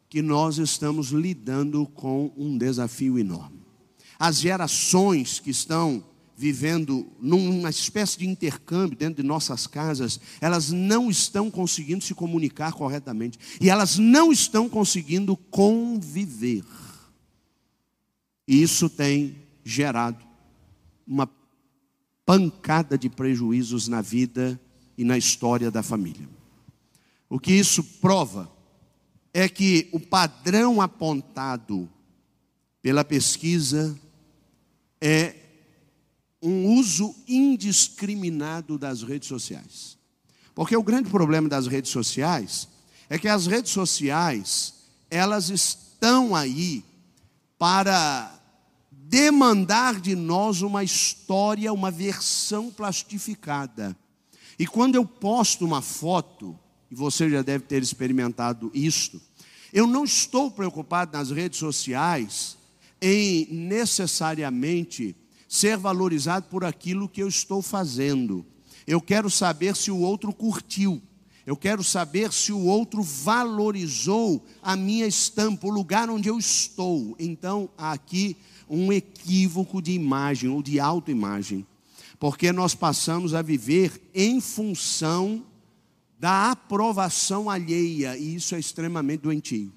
[0.10, 3.60] que nós estamos lidando com um desafio enorme.
[4.18, 6.04] As gerações que estão
[6.36, 12.74] vivendo numa espécie de intercâmbio dentro de nossas casas, elas não estão conseguindo se comunicar
[12.74, 16.64] corretamente e elas não estão conseguindo conviver.
[18.48, 20.26] E isso tem gerado
[21.06, 21.30] uma
[22.26, 24.60] pancada de prejuízos na vida
[24.98, 26.28] e na história da família.
[27.30, 28.59] O que isso prova
[29.34, 31.90] é que o padrão apontado
[32.82, 33.98] pela pesquisa
[35.02, 35.36] é
[36.42, 39.98] um uso indiscriminado das redes sociais.
[40.56, 42.68] Porque o grande problema das redes sociais
[43.10, 44.74] é que as redes sociais,
[45.10, 46.84] elas estão aí
[47.58, 48.40] para
[48.92, 53.98] demandar de nós uma história, uma versão plastificada.
[54.58, 56.58] E quando eu posto uma foto,
[56.92, 59.22] e você já deve ter experimentado isto.
[59.72, 62.58] Eu não estou preocupado nas redes sociais
[63.02, 65.16] em necessariamente
[65.48, 68.46] ser valorizado por aquilo que eu estou fazendo.
[68.86, 71.02] Eu quero saber se o outro curtiu.
[71.46, 77.16] Eu quero saber se o outro valorizou a minha estampa, o lugar onde eu estou.
[77.18, 78.38] Então, há aqui
[78.70, 81.66] um equívoco de imagem ou de autoimagem.
[82.20, 85.44] Porque nós passamos a viver em função
[86.20, 89.72] da aprovação alheia, e isso é extremamente doentio.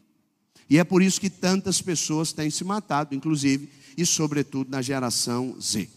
[0.69, 5.57] E é por isso que tantas pessoas têm se matado, inclusive, e sobretudo na geração
[5.61, 5.89] Z.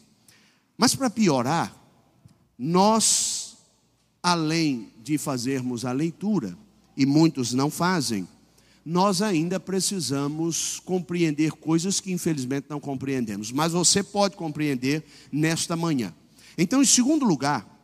[0.77, 1.75] Mas para piorar,
[2.57, 3.57] nós,
[4.21, 6.57] além de fazermos a leitura,
[6.95, 8.27] e muitos não fazem,
[8.85, 16.13] nós ainda precisamos compreender coisas que infelizmente não compreendemos, mas você pode compreender nesta manhã.
[16.57, 17.74] Então, em segundo lugar,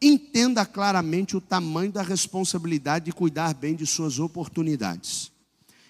[0.00, 5.32] entenda claramente o tamanho da responsabilidade de cuidar bem de suas oportunidades.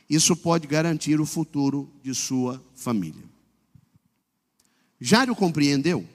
[0.09, 3.25] Isso pode garantir o futuro de sua família.
[5.01, 6.07] Jairo compreendeu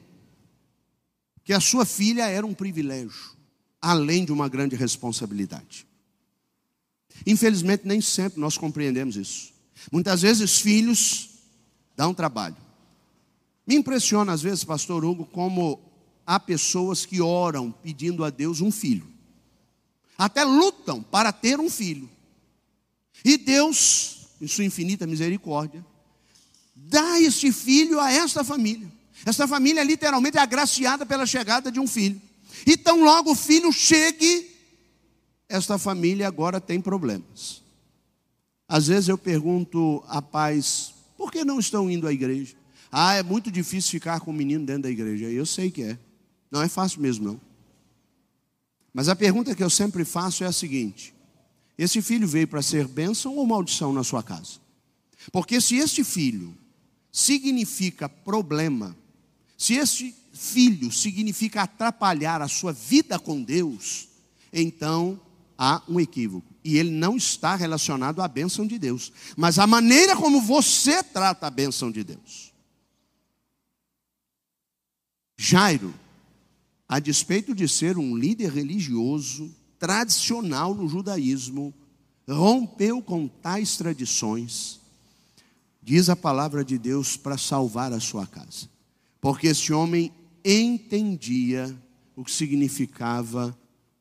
[1.44, 3.36] que a sua filha era um privilégio,
[3.82, 5.86] além de uma grande responsabilidade.
[7.26, 9.54] Infelizmente, nem sempre nós compreendemos isso.
[9.92, 11.30] Muitas vezes, filhos
[11.96, 12.58] dão trabalho.
[13.68, 15.80] Me impressiona, às vezes, Pastor Hugo, como
[16.26, 19.08] há pessoas que oram pedindo a Deus um filho,
[20.18, 22.10] até lutam para ter um filho,
[23.24, 25.86] e Deus, em Sua infinita misericórdia,
[26.76, 28.92] dá este filho a esta família.
[29.26, 32.22] Esta família literalmente é agraciada pela chegada de um filho.
[32.66, 34.52] E tão logo o filho chegue,
[35.48, 37.62] esta família agora tem problemas.
[38.68, 42.56] Às vezes eu pergunto a pais, por que não estão indo à igreja?
[42.92, 45.26] Ah, é muito difícil ficar com o menino dentro da igreja.
[45.26, 45.98] Eu sei que é.
[46.54, 47.42] Não é fácil mesmo, não.
[48.94, 51.12] Mas a pergunta que eu sempre faço é a seguinte:
[51.76, 54.60] esse filho veio para ser bênção ou maldição na sua casa?
[55.32, 56.56] Porque se este filho
[57.12, 58.96] significa problema,
[59.58, 64.08] se este filho significa atrapalhar a sua vida com Deus,
[64.52, 65.20] então
[65.58, 66.54] há um equívoco.
[66.64, 71.48] E ele não está relacionado à bênção de Deus, mas à maneira como você trata
[71.48, 72.54] a bênção de Deus.
[75.36, 76.03] Jairo,
[76.94, 81.74] a despeito de ser um líder religioso tradicional no judaísmo,
[82.30, 84.80] rompeu com tais tradições,
[85.82, 88.74] diz a palavra de Deus para salvar a sua casa
[89.24, 90.12] porque esse homem
[90.44, 91.74] entendia
[92.14, 93.58] o que significava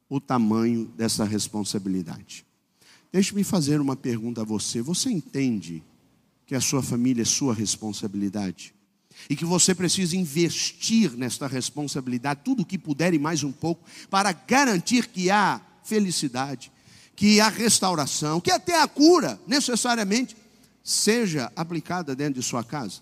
[0.08, 2.44] o tamanho dessa responsabilidade.
[3.12, 5.80] Deixe-me fazer uma pergunta a você: você entende
[6.44, 8.74] que a sua família é sua responsabilidade?
[9.28, 13.84] E que você precisa investir nesta responsabilidade, tudo o que puder e mais um pouco,
[14.10, 16.70] para garantir que há felicidade,
[17.14, 20.36] que há restauração, que até a cura, necessariamente,
[20.82, 23.00] seja aplicada dentro de sua casa?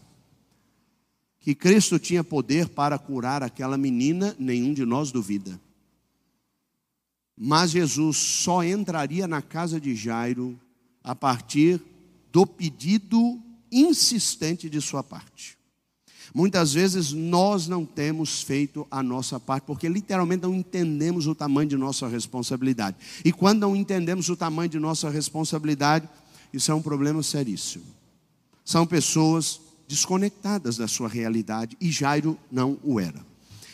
[1.40, 5.58] que Cristo tinha poder para curar aquela menina, nenhum de nós duvida.
[7.36, 10.60] Mas Jesus só entraria na casa de Jairo
[11.02, 11.80] a partir
[12.30, 13.40] do pedido
[13.72, 15.58] insistente de sua parte.
[16.34, 21.68] Muitas vezes nós não temos feito a nossa parte, porque literalmente não entendemos o tamanho
[21.68, 22.96] de nossa responsabilidade.
[23.24, 26.08] E quando não entendemos o tamanho de nossa responsabilidade,
[26.52, 27.84] isso é um problema seríssimo.
[28.64, 33.26] São pessoas desconectadas da sua realidade, e Jairo não o era.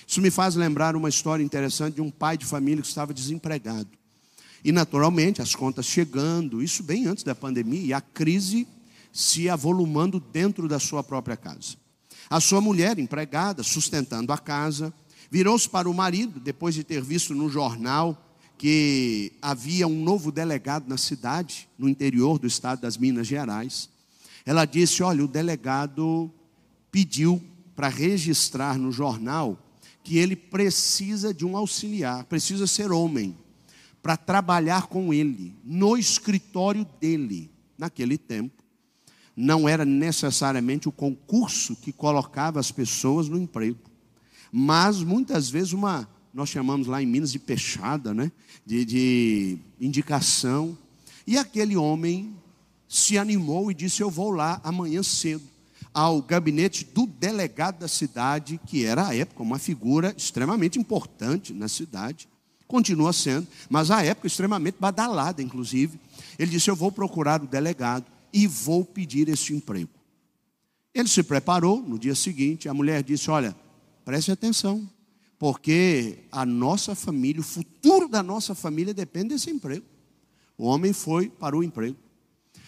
[0.06, 3.88] Isso me faz lembrar uma história interessante de um pai de família que estava desempregado.
[4.64, 8.66] E naturalmente, as contas chegando, isso bem antes da pandemia, e a crise
[9.12, 11.76] se avolumando dentro da sua própria casa.
[12.28, 14.92] A sua mulher, empregada, sustentando a casa,
[15.30, 18.22] virou-se para o marido, depois de ter visto no jornal
[18.58, 23.88] que havia um novo delegado na cidade, no interior do estado das Minas Gerais.
[24.44, 26.30] Ela disse: Olha, o delegado
[26.90, 27.42] pediu
[27.74, 29.58] para registrar no jornal
[30.02, 33.36] que ele precisa de um auxiliar, precisa ser homem,
[34.02, 38.55] para trabalhar com ele, no escritório dele, naquele tempo.
[39.36, 43.78] Não era necessariamente o concurso que colocava as pessoas no emprego,
[44.50, 48.32] mas muitas vezes uma, nós chamamos lá em Minas de peixada, né?
[48.64, 50.76] de, de indicação.
[51.26, 52.34] E aquele homem
[52.88, 55.42] se animou e disse: Eu vou lá amanhã cedo
[55.92, 61.68] ao gabinete do delegado da cidade, que era à época uma figura extremamente importante na
[61.68, 62.28] cidade,
[62.68, 65.98] continua sendo, mas à época extremamente badalada, inclusive.
[66.38, 68.04] Ele disse: Eu vou procurar o delegado
[68.36, 69.88] e vou pedir esse emprego.
[70.92, 73.56] Ele se preparou no dia seguinte, a mulher disse: Olha,
[74.04, 74.86] preste atenção,
[75.38, 79.86] porque a nossa família, o futuro da nossa família depende desse emprego.
[80.58, 81.96] O homem foi para o emprego.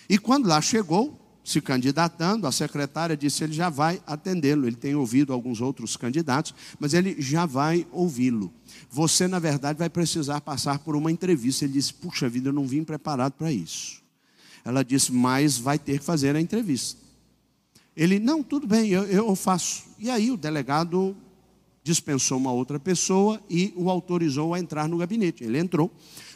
[0.08, 4.66] E quando lá chegou, se candidatando, a secretária disse: ele já vai atendê-lo.
[4.66, 8.50] Ele tem ouvido alguns outros candidatos, mas ele já vai ouvi-lo.
[8.90, 11.66] Você, na verdade, vai precisar passar por uma entrevista.
[11.66, 13.97] Ele disse: Puxa vida, eu não vim preparado para isso.
[14.68, 17.00] Ela disse: Mas vai ter que fazer a entrevista.
[17.96, 19.84] Ele: Não, tudo bem, eu, eu faço.
[19.98, 21.16] E aí o delegado
[21.82, 25.42] dispensou uma outra pessoa e o autorizou a entrar no gabinete.
[25.42, 25.90] Ele entrou.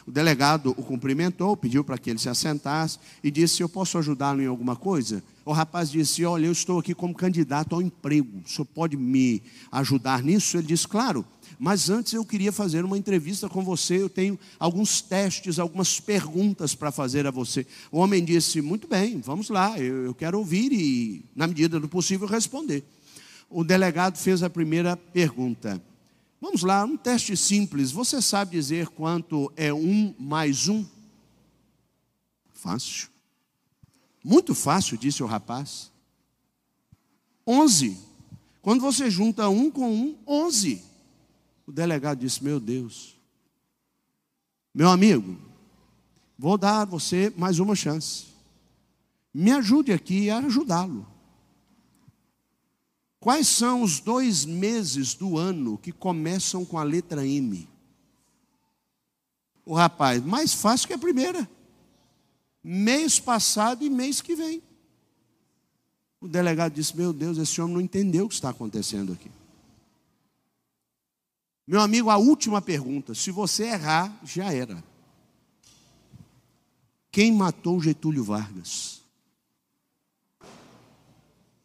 [0.07, 4.41] O delegado o cumprimentou, pediu para que ele se assentasse e disse: Eu posso ajudá-lo
[4.41, 5.23] em alguma coisa?
[5.45, 9.43] O rapaz disse: Olha, eu estou aqui como candidato ao emprego, o senhor pode me
[9.71, 10.57] ajudar nisso?
[10.57, 11.23] Ele disse: Claro,
[11.63, 14.01] mas antes eu queria fazer uma entrevista com você.
[14.01, 17.65] Eu tenho alguns testes, algumas perguntas para fazer a você.
[17.89, 21.87] O homem disse: Muito bem, vamos lá, eu, eu quero ouvir e, na medida do
[21.87, 22.83] possível, responder.
[23.49, 25.81] O delegado fez a primeira pergunta:
[26.41, 27.91] Vamos lá, um teste simples.
[27.91, 30.85] Você sabe dizer quanto é um mais um?
[32.51, 33.07] Fácil.
[34.21, 35.89] Muito fácil, disse o rapaz.
[37.47, 37.97] Onze.
[38.61, 40.91] Quando você junta um com um, onze.
[41.65, 43.15] O delegado disse: Meu Deus,
[44.73, 45.37] meu amigo,
[46.37, 48.25] vou dar a você mais uma chance.
[49.33, 51.07] Me ajude aqui a ajudá-lo.
[53.19, 57.67] Quais são os dois meses do ano que começam com a letra M?
[59.65, 61.49] O rapaz, mais fácil que a primeira.
[62.61, 64.61] Mês passado e mês que vem.
[66.19, 69.31] O delegado disse: Meu Deus, esse homem não entendeu o que está acontecendo aqui.
[71.65, 74.83] Meu amigo, a última pergunta: se você errar, já era.
[77.11, 79.01] Quem matou Getúlio Vargas?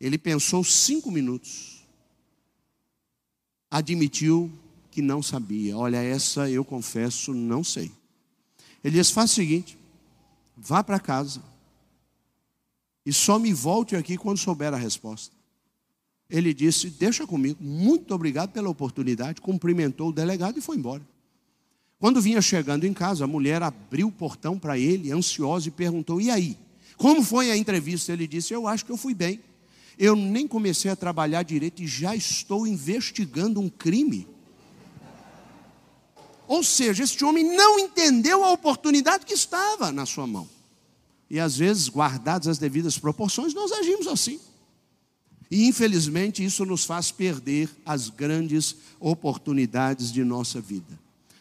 [0.00, 1.84] Ele pensou cinco minutos,
[3.70, 4.52] admitiu
[4.90, 5.76] que não sabia.
[5.76, 7.90] Olha, essa eu confesso, não sei.
[8.84, 9.78] Ele disse: faz o seguinte,
[10.56, 11.42] vá para casa
[13.08, 15.34] e só me volte aqui quando souber a resposta.
[16.30, 19.40] Ele disse: Deixa comigo, muito obrigado pela oportunidade.
[19.40, 21.02] Cumprimentou o delegado e foi embora.
[21.98, 26.20] Quando vinha chegando em casa, a mulher abriu o portão para ele, ansiosa, e perguntou:
[26.20, 26.56] E aí?
[26.96, 28.12] Como foi a entrevista?
[28.12, 29.40] Ele disse: Eu acho que eu fui bem.
[29.98, 34.28] Eu nem comecei a trabalhar direito e já estou investigando um crime.
[36.46, 40.48] Ou seja, este homem não entendeu a oportunidade que estava na sua mão.
[41.28, 44.40] E às vezes, guardadas as devidas proporções, nós agimos assim.
[45.50, 50.98] E infelizmente isso nos faz perder as grandes oportunidades de nossa vida.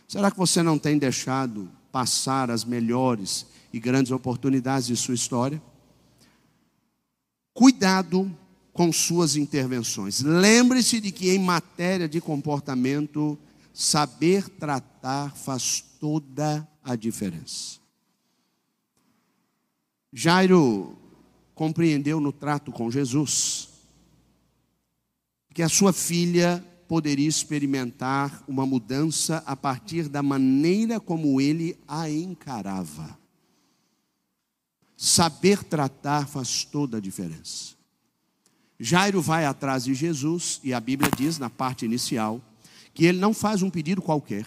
[0.07, 5.61] Será que você não tem deixado passar as melhores e grandes oportunidades de sua história?
[7.53, 8.33] Cuidado
[8.71, 10.21] com suas intervenções.
[10.21, 13.37] Lembre-se de que em matéria de comportamento,
[13.73, 17.79] saber tratar faz toda a diferença.
[20.13, 20.95] Jairo
[21.53, 23.66] compreendeu no trato com Jesus
[25.57, 32.07] que a sua filha poderia experimentar uma mudança a partir da maneira como ele a
[32.07, 33.17] encarava.
[34.95, 37.73] Saber tratar faz toda a diferença.
[38.79, 42.39] Jairo vai atrás de Jesus e a Bíblia diz na parte inicial
[42.93, 44.45] que ele não faz um pedido qualquer.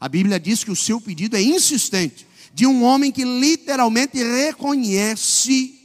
[0.00, 5.78] A Bíblia diz que o seu pedido é insistente, de um homem que literalmente reconhece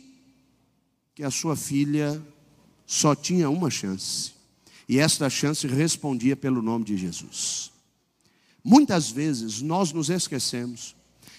[1.14, 2.26] que a sua filha
[2.86, 4.34] só tinha uma chance.
[4.88, 7.71] E esta chance respondia pelo nome de Jesus.
[8.63, 10.95] Muitas vezes nós nos esquecemos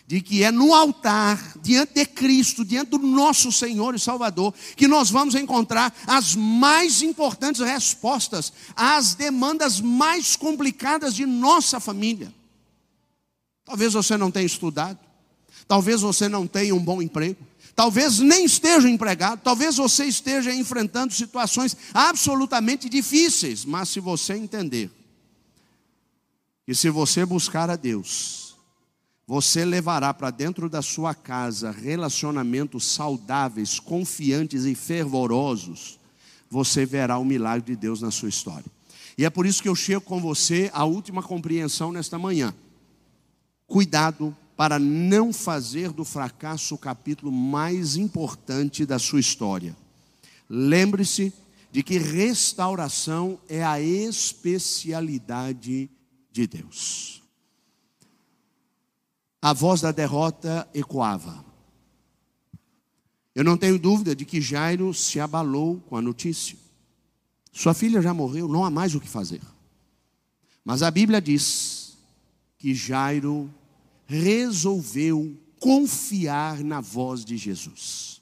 [0.07, 4.87] de que é no altar, diante de Cristo, diante do nosso Senhor e Salvador, que
[4.87, 12.33] nós vamos encontrar as mais importantes respostas às demandas mais complicadas de nossa família.
[13.65, 14.99] Talvez você não tenha estudado,
[15.67, 17.45] talvez você não tenha um bom emprego,
[17.77, 24.91] talvez nem esteja empregado, talvez você esteja enfrentando situações absolutamente difíceis, mas se você entender
[26.65, 28.57] que se você buscar a Deus,
[29.27, 35.99] você levará para dentro da sua casa relacionamentos saudáveis, confiantes e fervorosos,
[36.49, 38.65] você verá o milagre de Deus na sua história.
[39.19, 42.55] E é por isso que eu chego com você a última compreensão nesta manhã.
[43.67, 49.77] Cuidado para não fazer do fracasso o capítulo mais importante da sua história.
[50.49, 51.33] Lembre-se
[51.71, 55.91] de que restauração é a especialidade
[56.33, 57.17] de Deus
[59.47, 61.45] a voz da derrota ecoava.
[63.33, 66.59] Eu não tenho dúvida de que Jairo se abalou com a notícia.
[67.53, 69.41] Sua filha já morreu, não há mais o que fazer.
[70.65, 71.97] Mas a Bíblia diz
[72.59, 73.49] que Jairo
[74.07, 78.21] resolveu confiar na voz de Jesus.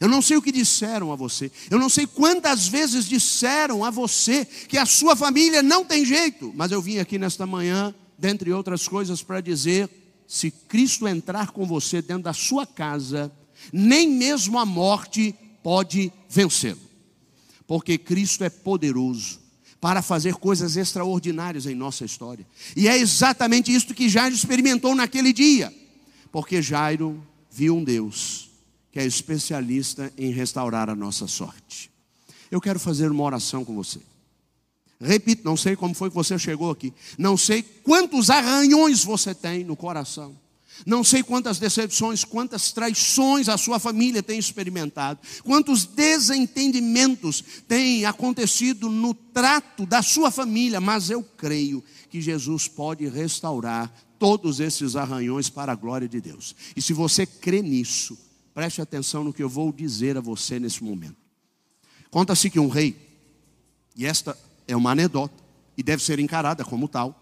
[0.00, 3.90] Eu não sei o que disseram a você, eu não sei quantas vezes disseram a
[3.90, 8.52] você que a sua família não tem jeito, mas eu vim aqui nesta manhã, dentre
[8.52, 9.90] outras coisas, para dizer
[10.26, 13.30] se Cristo entrar com você dentro da sua casa,
[13.70, 16.80] nem mesmo a morte pode vencê-lo.
[17.66, 19.41] Porque Cristo é poderoso
[19.82, 22.46] para fazer coisas extraordinárias em nossa história.
[22.76, 25.74] E é exatamente isso que Jairo experimentou naquele dia.
[26.30, 27.20] Porque Jairo
[27.50, 28.48] viu um Deus
[28.92, 31.90] que é especialista em restaurar a nossa sorte.
[32.48, 33.98] Eu quero fazer uma oração com você.
[35.00, 36.94] Repito, não sei como foi que você chegou aqui.
[37.18, 40.38] Não sei quantos arranhões você tem no coração.
[40.84, 48.88] Não sei quantas decepções, quantas traições a sua família tem experimentado, quantos desentendimentos têm acontecido
[48.88, 55.48] no trato da sua família, mas eu creio que Jesus pode restaurar todos esses arranhões
[55.48, 56.54] para a glória de Deus.
[56.76, 58.16] E se você crê nisso,
[58.54, 61.16] preste atenção no que eu vou dizer a você nesse momento.
[62.10, 62.96] Conta-se que um rei,
[63.96, 64.36] e esta
[64.68, 65.42] é uma anedota,
[65.76, 67.21] e deve ser encarada como tal,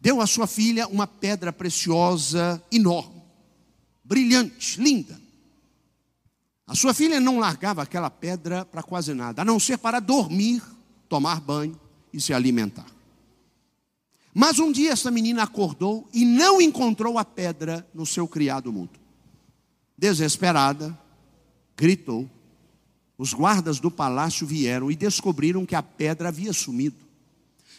[0.00, 3.22] deu à sua filha uma pedra preciosa enorme,
[4.04, 5.20] brilhante, linda.
[6.66, 10.62] A sua filha não largava aquela pedra para quase nada, a não ser para dormir,
[11.08, 11.78] tomar banho
[12.12, 12.86] e se alimentar.
[14.34, 18.98] Mas um dia essa menina acordou e não encontrou a pedra no seu criado mudo.
[19.96, 20.96] Desesperada,
[21.76, 22.30] gritou.
[23.16, 27.07] Os guardas do palácio vieram e descobriram que a pedra havia sumido.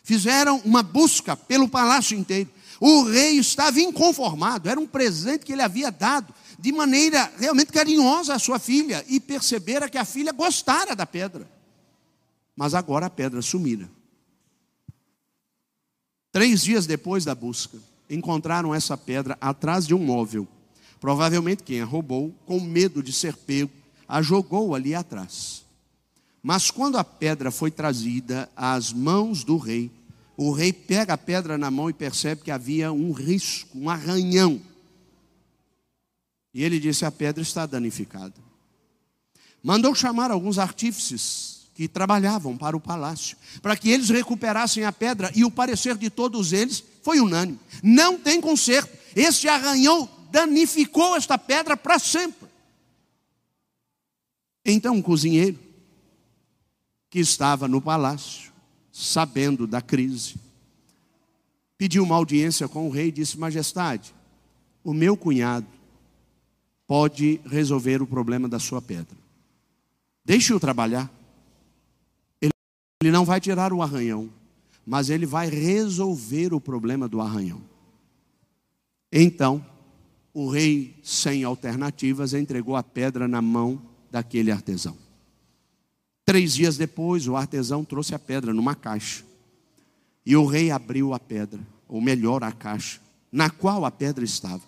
[0.10, 2.50] Fizeram uma busca pelo palácio inteiro.
[2.80, 8.34] O rei estava inconformado, era um presente que ele havia dado de maneira realmente carinhosa
[8.34, 11.48] à sua filha e percebera que a filha gostara da pedra.
[12.56, 13.88] Mas agora a pedra sumira.
[16.32, 17.78] Três dias depois da busca,
[18.10, 20.48] encontraram essa pedra atrás de um móvel.
[21.00, 23.70] Provavelmente quem a roubou, com medo de ser pego,
[24.08, 25.64] a jogou ali atrás.
[26.42, 29.99] Mas quando a pedra foi trazida às mãos do rei,
[30.42, 34.62] o rei pega a pedra na mão e percebe que havia um risco, um arranhão.
[36.54, 38.34] E ele disse: A pedra está danificada.
[39.62, 45.30] Mandou chamar alguns artífices que trabalhavam para o palácio, para que eles recuperassem a pedra,
[45.36, 51.38] e o parecer de todos eles foi unânime: não tem conserto, este arranhão danificou esta
[51.38, 52.48] pedra para sempre.
[54.64, 55.60] Então, um cozinheiro
[57.10, 58.50] que estava no palácio,
[59.00, 60.36] sabendo da crise,
[61.78, 64.14] pediu uma audiência com o rei e disse: Majestade,
[64.84, 65.68] o meu cunhado
[66.86, 69.18] pode resolver o problema da sua pedra.
[70.26, 71.10] Deixe-o trabalhar.
[72.42, 74.30] Ele, não vai tirar o arranhão,
[74.86, 77.62] mas ele vai resolver o problema do arranhão.
[79.12, 79.66] Então,
[80.34, 83.82] o rei, sem alternativas, entregou a pedra na mão
[84.12, 84.98] daquele artesão.
[86.30, 89.24] Três dias depois, o artesão trouxe a pedra numa caixa.
[90.24, 93.02] E o rei abriu a pedra, ou melhor, a caixa,
[93.32, 94.62] na qual a pedra estava.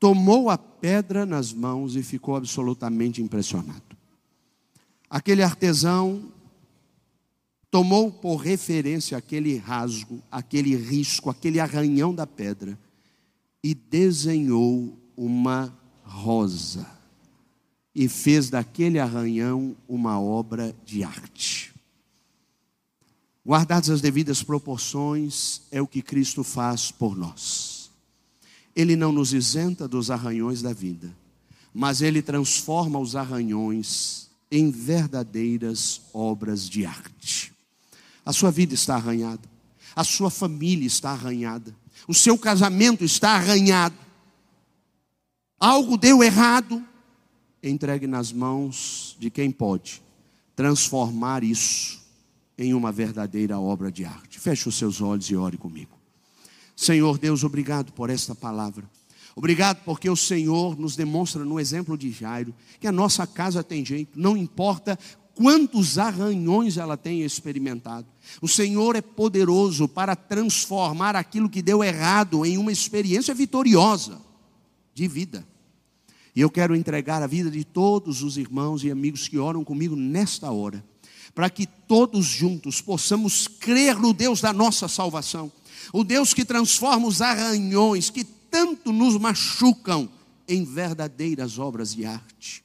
[0.00, 3.82] Tomou a pedra nas mãos e ficou absolutamente impressionado.
[5.10, 6.32] Aquele artesão
[7.70, 12.78] tomou por referência aquele rasgo, aquele risco, aquele arranhão da pedra
[13.62, 16.95] e desenhou uma rosa
[17.98, 21.72] e fez daquele arranhão uma obra de arte.
[23.42, 27.90] Guardadas as devidas proporções, é o que Cristo faz por nós.
[28.74, 31.10] Ele não nos isenta dos arranhões da vida,
[31.72, 37.50] mas ele transforma os arranhões em verdadeiras obras de arte.
[38.26, 39.48] A sua vida está arranhada,
[39.94, 41.74] a sua família está arranhada,
[42.06, 43.96] o seu casamento está arranhado,
[45.58, 46.84] algo deu errado,
[47.68, 50.02] entregue nas mãos de quem pode
[50.54, 52.00] transformar isso
[52.58, 54.40] em uma verdadeira obra de arte.
[54.40, 55.96] Feche os seus olhos e ore comigo.
[56.74, 58.88] Senhor Deus, obrigado por esta palavra.
[59.34, 63.84] Obrigado porque o Senhor nos demonstra no exemplo de Jairo que a nossa casa tem
[63.84, 64.98] jeito, não importa
[65.34, 68.06] quantos arranhões ela tenha experimentado.
[68.40, 74.18] O Senhor é poderoso para transformar aquilo que deu errado em uma experiência vitoriosa
[74.94, 75.46] de vida.
[76.36, 79.96] E eu quero entregar a vida de todos os irmãos e amigos que oram comigo
[79.96, 80.84] nesta hora,
[81.34, 85.50] para que todos juntos possamos crer no Deus da nossa salvação,
[85.94, 90.10] o Deus que transforma os arranhões que tanto nos machucam
[90.46, 92.62] em verdadeiras obras de arte.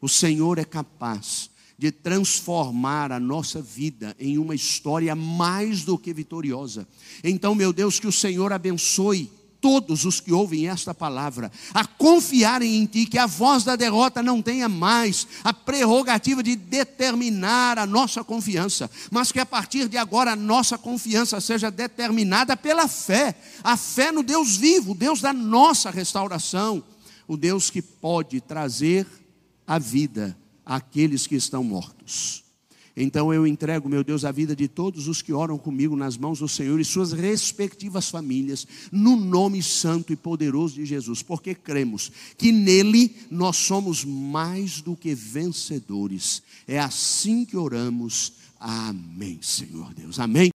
[0.00, 6.14] O Senhor é capaz de transformar a nossa vida em uma história mais do que
[6.14, 6.86] vitoriosa.
[7.24, 9.30] Então, meu Deus, que o Senhor abençoe
[9.60, 14.22] todos os que ouvem esta palavra a confiarem em Ti, que a voz da derrota
[14.22, 19.98] não tenha mais a prerrogativa de determinar a nossa confiança, mas que a partir de
[19.98, 25.20] agora a nossa confiança seja determinada pela fé, a fé no Deus vivo, o Deus
[25.20, 26.82] da nossa restauração,
[27.28, 29.06] o Deus que pode trazer
[29.66, 32.39] a vida àqueles que estão mortos.
[33.02, 36.40] Então eu entrego, meu Deus, a vida de todos os que oram comigo nas mãos
[36.40, 42.12] do Senhor e suas respectivas famílias, no nome santo e poderoso de Jesus, porque cremos
[42.36, 46.42] que nele nós somos mais do que vencedores.
[46.68, 48.34] É assim que oramos.
[48.58, 50.20] Amém, Senhor Deus.
[50.20, 50.50] Amém.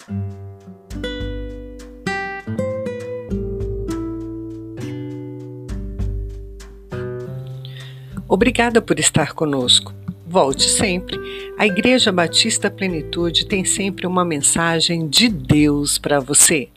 [8.27, 10.02] Obrigada por estar conosco.
[10.33, 11.21] Volte sempre.
[11.59, 16.71] A Igreja Batista Plenitude tem sempre uma mensagem de Deus para você.